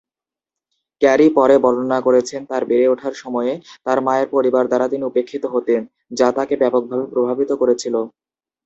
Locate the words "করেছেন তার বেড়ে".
2.01-2.85